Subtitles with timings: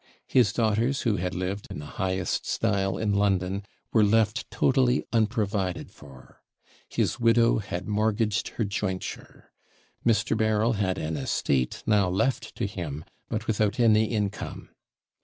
[0.25, 3.63] His daughters, who had lived in the highest style in London,
[3.93, 6.41] were left totally unprovided for.
[6.89, 9.51] His widow had mortgaged her jointure.
[10.03, 10.35] Mr.
[10.35, 14.69] Berryl had an estate now left to him, but without any income.